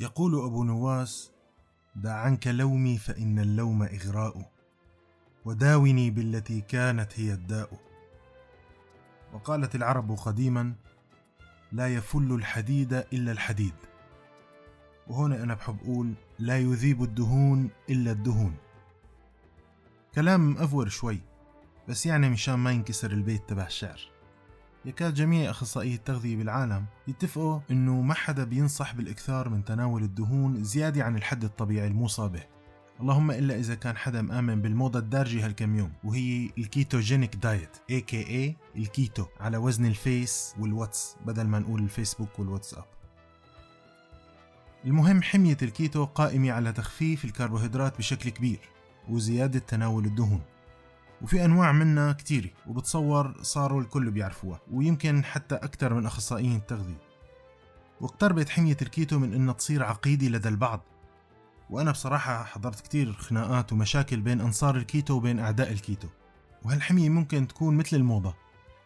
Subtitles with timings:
[0.00, 1.32] يقول أبو نواس
[1.96, 4.50] دع عنك لومي فإن اللوم إغراء
[5.44, 7.80] وداوني بالتي كانت هي الداء.
[9.32, 10.74] وقالت العرب قديما
[11.72, 13.74] لا يفل الحديد إلا الحديد.
[15.08, 18.56] وهنا أنا بحب أقول لا يذيب الدهون إلا الدهون.
[20.14, 21.20] كلام أفور شوي
[21.88, 24.00] بس يعني مشان ما ينكسر البيت تبع الشعر.
[24.84, 31.04] يكاد جميع أخصائيي التغذية بالعالم يتفقوا إنه ما حدا بينصح بالإكثار من تناول الدهون زيادة
[31.04, 32.42] عن الحد الطبيعي الموصى به
[33.00, 38.54] اللهم إلا إذا كان حدا مآمن بالموضة الدارجة هالكم يوم وهي ال ketogenic diet AKA
[38.76, 42.84] الكيتو على وزن الفيس والواتس بدل ما نقول الفيسبوك والواتساب.
[44.84, 48.60] المهم حمية الكيتو قائمة على تخفيف الكربوهيدرات بشكل كبير
[49.08, 50.40] وزيادة تناول الدهون.
[51.22, 57.10] وفي أنواع منها كتيرة وبتصور صاروا الكل بيعرفوها ويمكن حتى أكثر من أخصائيين التغذية.
[58.00, 60.80] واقتربت حمية الكيتو من إنها تصير عقيدة لدى البعض.
[61.70, 66.08] وأنا بصراحة حضرت كتير خناقات ومشاكل بين أنصار الكيتو وبين أعداء الكيتو.
[66.62, 68.34] وهالحمية ممكن تكون مثل الموضة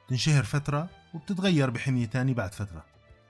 [0.08, 2.84] تنشهر فترة وبتتغير بحمية تاني بعد فترة.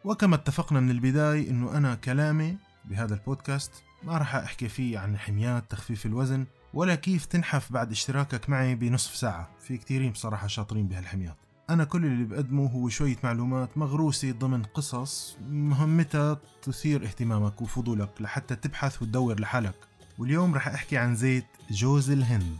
[0.04, 5.70] وكما اتفقنا من البداية إنه أنا كلامي بهذا البودكاست ما راح أحكي فيه عن حميات
[5.70, 11.36] تخفيف الوزن ولا كيف تنحف بعد اشتراكك معي بنصف ساعة؟ في كتيرين بصراحة شاطرين بهالحميات.
[11.70, 18.56] أنا كل اللي بقدمه هو شوية معلومات مغروسة ضمن قصص مهمتها تثير اهتمامك وفضولك لحتى
[18.56, 19.74] تبحث وتدور لحالك.
[20.18, 22.58] واليوم رح أحكي عن زيت جوز الهند.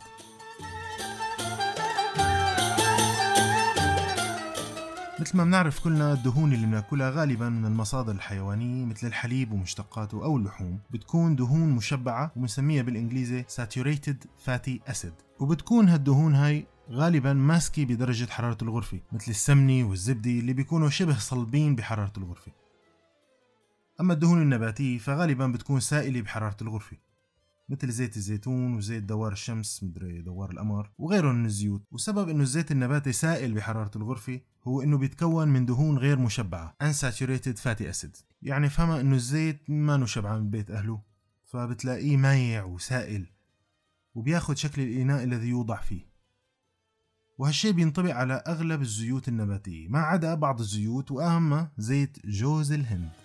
[5.21, 10.37] مثل ما بنعرف كلنا الدهون اللي بناكلها غالبا من المصادر الحيوانية مثل الحليب ومشتقاته أو
[10.37, 10.79] اللحوم.
[10.91, 15.13] بتكون دهون مشبعة ومسميها بالإنجليزي saturated fatty acid.
[15.41, 21.77] وبتكون هالدهون هاي غالبا ماسكة بدرجة حرارة الغرفة مثل السمنة والزبدة اللي بيكونوا شبه صلبين
[21.77, 22.53] بحرارة الغرفة.
[24.01, 26.97] أما الدهون النباتية فغالبا بتكون سائلة بحرارة الغرفة.
[27.69, 31.83] مثل زيت الزيتون وزيت دوار الشمس مدري دوار القمر وغيرهم من الزيوت.
[31.91, 37.59] وسبب إنه الزيت النباتي سائل بحرارة الغرفة هو إنه بيتكون من دهون غير مشبعة unsaturated
[37.59, 38.23] fatty acids.
[38.43, 41.03] يعني فهمها إنه الزيت ما نشبع من بيت أهله
[41.45, 43.27] فبتلاقيه مايع وسائل
[44.15, 46.15] وبياخد شكل الإناء الذي يوضع فيه.
[47.39, 53.24] وهالشي بينطبق على أغلب الزيوت النباتية ما عدا بعض الزيوت وأهمها زيت جوز الهند.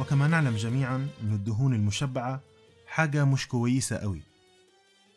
[0.00, 2.40] وكما نعلم جميعا أن الدهون المشبعة
[2.86, 4.22] حاجة مش كويسة قوي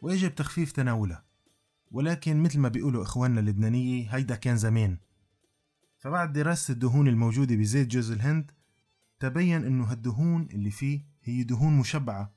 [0.01, 1.23] ويجب تخفيف تناولها.
[1.91, 4.97] ولكن مثل ما بيقولوا إخواننا اللبنانية هيدا كان زمان.
[5.97, 8.51] فبعد دراسة الدهون الموجودة بزيت جوز الهند
[9.19, 12.33] تبين أنه هالدهون اللي فيه هي دهون مشبعة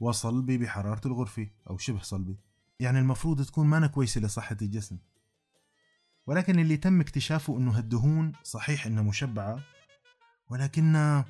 [0.00, 2.36] وصلبة بحرارة الغرفة أو شبه صلبة.
[2.80, 4.98] يعني المفروض تكون مانا كويسة لصحة الجسم.
[6.26, 9.60] ولكن اللي تم اكتشافه أنه هالدهون صحيح أنها مشبعة
[10.50, 11.24] ولكنها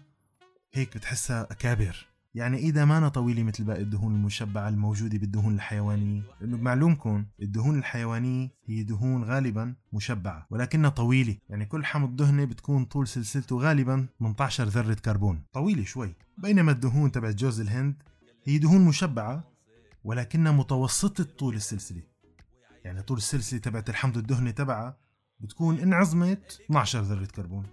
[0.74, 2.06] هيك بتحسها أكابر.
[2.34, 8.50] يعني إذا ما طويلة مثل باقي الدهون المشبعة الموجودة بالدهون الحيوانية لأنه بمعلومكم الدهون الحيوانية
[8.66, 11.36] هي دهون غالبا مشبعة ولكنها طويلة.
[11.48, 15.42] يعني كل حمض دهني بتكون طول سلسلته غالبا 18 ذرة كربون.
[15.52, 16.14] طويلة شوي.
[16.38, 18.02] بينما الدهون تبع جوز الهند
[18.44, 19.44] هي دهون مشبعة
[20.04, 22.02] ولكنها متوسطة طول السلسلة.
[22.84, 24.96] يعني طول السلسلة تبعت الحمض الدهني تبعها
[25.40, 27.66] بتكون انعظمت 12 ذرة كربون.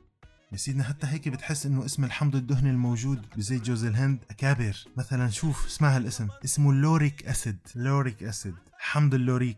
[0.51, 4.77] يا سيدنا حتى هيك بتحس إنه اسم الحمض الدهني الموجود بزيت جوز الهند أكابر.
[4.97, 7.57] مثلا شوف اسمع هالاسم اسمه lauric acid.
[7.75, 8.55] lauric acid.
[8.79, 9.57] حمض اللوريك.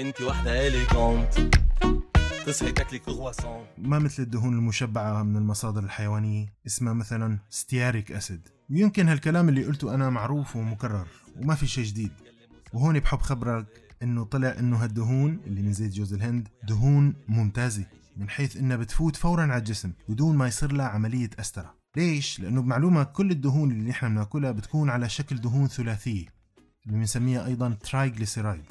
[0.00, 1.56] انت واحدة élégante
[2.46, 3.66] تصحي تاكلي كرواسون.
[3.78, 6.54] ما مثل الدهون المشبعة من المصادر الحيوانية.
[6.66, 8.48] اسمها مثلا stearic acid.
[8.70, 11.06] ويمكن هالكلام اللي قلته أنا معروف ومكرر
[11.36, 12.12] وما في شيء جديد.
[12.72, 13.66] وهون بحب خبرك
[14.02, 17.84] إنه طلع إنه هالدهون اللي من زيت جوز الهند دهون ممتازة.
[18.16, 21.74] من حيث انها بتفوت فورا على الجسم بدون ما يصير لها عملية أسترة.
[21.96, 26.26] ليش؟ لأنه بمعلومة كل الدهون اللي نحن بنأكلها بتكون على شكل دهون ثلاثية
[26.86, 28.64] اللي بنسميها أيضا ترايغليسيرايد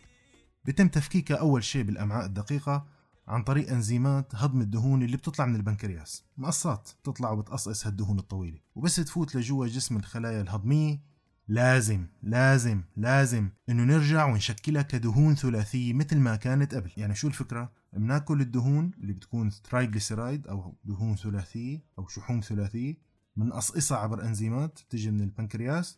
[0.66, 2.85] بيتم تفكيكها أول شيء بالأمعاء الدقيقة
[3.28, 6.24] عن طريق أنزيمات هضم الدهون اللي بتطلع من البنكرياس.
[6.38, 8.59] مقصات بتطلع وبتقصقص هالدهون الطويلة.
[8.75, 11.00] وبس تفوت لجوا جسم الخلايا الهضمية.
[11.47, 16.92] لازم لازم لازم إنه نرجع ونشكلها كدهون ثلاثية مثل ما كانت قبل.
[16.97, 22.97] يعني شو الفكرة؟ بناكل الدهون اللي بتكون ترايجليسيرايد أو دهون ثلاثيه أو شحوم ثلاثيه
[23.36, 25.97] بنقصقصها عبر أنزيمات بتجي من البنكرياس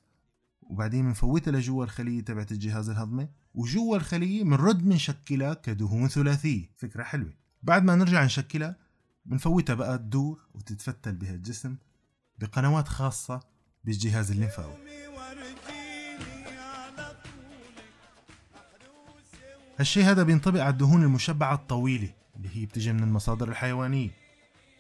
[0.61, 7.33] وبعدين بنفوتها لجوا الخلية تبعت الجهاز الهضمي وجوا الخلية بنرد بنشكلها كدهون ثلاثيه فكرة حلوة.
[7.63, 8.75] بعد ما نرجع نشكلها
[9.25, 11.75] بنفوتها بقى تدور وتتفتل بهالجسم
[12.39, 13.39] بقنوات خاصة
[13.83, 14.86] بالجهاز الليمفاوي.
[19.79, 24.09] هالشي هذا بينطبق على الدهون المشبعة الطويلة اللي هي بتجي من المصادر الحيوانية.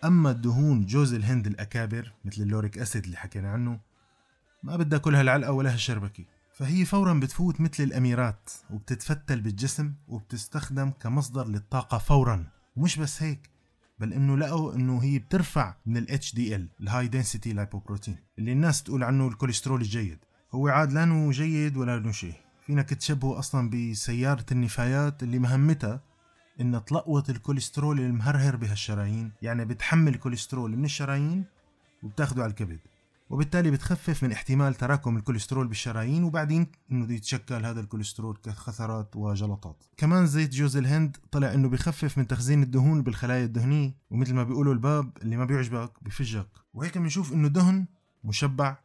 [0.03, 3.79] أما الدهون جوز الهند الأكابر مثل اللوريك أسيد اللي حكينا عنه
[4.63, 6.25] ما بدها كل هالعلقة ولا هالشربكة.
[6.53, 12.45] فهي فورا بتفوت مثل الأميرات وبتتفتل بالجسم وبتستخدم كمصدر للطاقة فورا.
[12.75, 13.49] ومش بس هيك
[13.99, 18.83] بل إنه لقوا إنه هي بترفع من ال HDL ال high density lipoprotein اللي الناس
[18.83, 20.19] تقول عنه الكوليسترول الجيد.
[20.51, 26.01] هو عاد لا جيد ولا انه شيء؟ فينك تشبهه أصلا بسيارة النفايات اللي مهمتها
[26.61, 31.45] إن تلقوط الكوليسترول المهرهر بهالشرايين يعني بتحمل كوليسترول من الشرايين
[32.03, 32.79] وبتاخده على الكبد.
[33.29, 39.83] وبالتالي بتخفف من احتمال تراكم الكوليسترول بالشرايين وبعدين إنه يتشكل هذا الكوليسترول كخثرات وجلطات.
[39.97, 44.73] كمان زيت جوز الهند طلع إنه بخفف من تخزين الدهون بالخلايا الدهنية ومثل ما بيقولوا
[44.73, 46.47] الباب اللي ما بيعجبك بفجك.
[46.73, 47.85] وهيك بنشوف إنه دهن
[48.23, 48.77] مشبع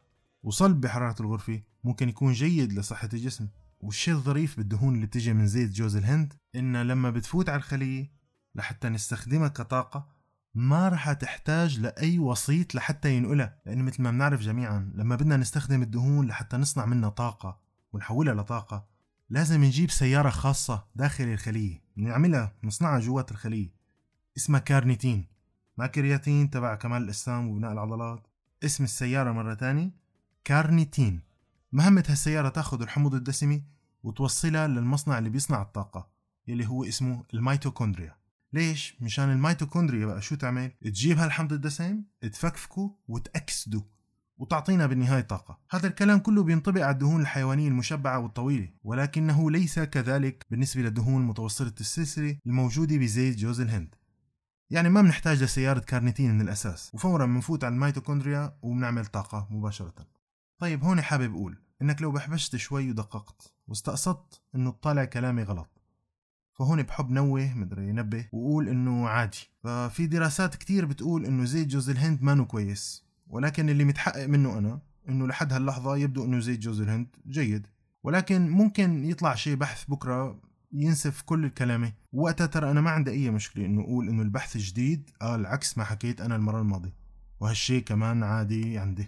[0.43, 3.47] وصلب بحرارة الغرفة ممكن يكون جيد لصحة الجسم.
[3.83, 8.11] والشيء الظريف بالدهون اللي بتجي من زيت جوز الهند إنها لما بتفوت على الخلية
[8.55, 10.07] لحتى نستخدمها كطاقة
[10.55, 15.81] ما رح تحتاج لأي وسيط لحتى ينقلها لأنه مثل ما بنعرف جميعا لما بدنا نستخدم
[15.81, 17.59] الدهون لحتى نصنع منها طاقة
[17.93, 18.87] ونحولها لطاقة
[19.29, 23.73] لازم نجيب سيارة خاصة داخل الخلية نعملها نصنعها جوات الخلية
[24.37, 25.27] اسمها كارنيتين.
[25.77, 28.27] ما كرياتين تبع كمال الأجسام وبناء العضلات
[28.63, 29.91] اسم السيارة مرة تانية
[30.43, 31.21] كارنيتين.
[31.71, 33.61] مهمة هالسيارة تاخذ الحموضة الدسمة
[34.03, 36.09] وتوصلها للمصنع اللي بيصنع الطاقة
[36.47, 38.15] يلي هو اسمه الميتوكوندريا
[38.53, 43.83] ليش؟ مشان الميتوكوندريا بقى شو تعمل؟ تجيب هالحمض الدسم تفكفكه وتأكسده
[44.37, 50.45] وتعطينا بالنهاية طاقة هذا الكلام كله بينطبق على الدهون الحيوانية المشبعة والطويلة ولكنه ليس كذلك
[50.51, 53.95] بالنسبة للدهون متوسطة السلسلة الموجودة بزيت جوز الهند
[54.69, 59.93] يعني ما بنحتاج لسيارة كارنيتين من الأساس وفورا بنفوت على الميتوكوندريا وبنعمل طاقة مباشرة
[60.59, 65.69] طيب هون حابب أقول إنك لو بحبشت شوي ودققت واستقصدت إنه تطالع كلامي غلط.
[66.53, 69.49] فهون بحب نوه مدري ينبه وقول إنه عادي.
[69.63, 73.05] ففي دراسات كتير بتقول إنه زيت جوز الهند مانو كويس.
[73.27, 74.79] ولكن اللي متحقق منه أنا
[75.09, 77.67] إنه لحد هاللحظة يبدو إنه زيت جوز الهند جيد.
[78.03, 80.41] ولكن ممكن يطلع شيء بحث بكرة
[80.71, 85.09] ينسف كل كلامي وقتها ترى أنا ما عندي أي مشكلة إنه أقول إنه البحث جديد
[85.21, 86.95] قال عكس ما حكيت أنا المرة الماضية.
[87.39, 89.07] وهالشيء كمان عادي عندي.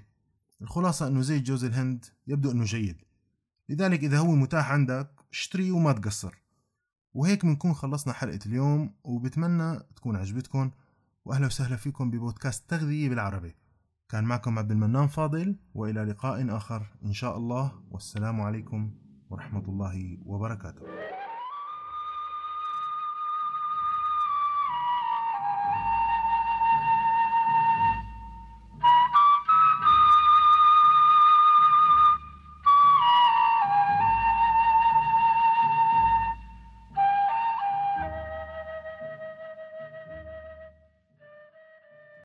[0.62, 3.02] الخلاصة إنه زيت جوز الهند يبدو إنه جيد.
[3.70, 6.36] لذلك إذا هو متاح عندك اشتريه وما تقصر.
[7.14, 10.72] وهيك بنكون خلصنا حلقة اليوم وبتمنى تكون عجبتكم.
[11.26, 13.56] وأهلا وسهلا فيكم ببودكاست تغذية بالعربي.
[14.10, 17.72] كان معكم عبد المنان فاضل وإلى لقاء آخر إن شاء الله.
[17.92, 18.92] والسلام عليكم
[19.30, 20.82] ورحمة الله وبركاته.